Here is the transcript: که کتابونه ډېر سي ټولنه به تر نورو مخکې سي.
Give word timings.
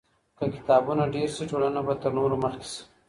که 0.37 0.45
کتابونه 0.55 1.03
ډېر 1.15 1.29
سي 1.35 1.43
ټولنه 1.51 1.79
به 1.87 1.93
تر 2.01 2.11
نورو 2.19 2.35
مخکې 2.43 2.67
سي. 2.73 2.81